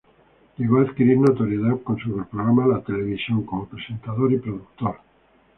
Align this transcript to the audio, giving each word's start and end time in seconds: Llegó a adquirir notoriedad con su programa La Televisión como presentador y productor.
Llegó 0.57 0.79
a 0.79 0.81
adquirir 0.81 1.19
notoriedad 1.19 1.79
con 1.83 1.99
su 1.99 2.09
programa 2.25 2.65
La 2.65 2.81
Televisión 2.81 3.43
como 3.45 3.67
presentador 3.67 4.33
y 4.33 4.39
productor. 4.39 4.95